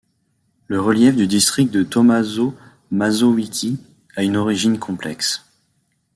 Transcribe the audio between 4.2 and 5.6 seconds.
une origine complexe.